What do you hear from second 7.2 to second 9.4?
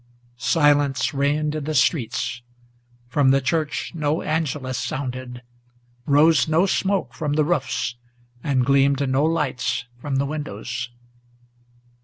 the roofs, and gleamed no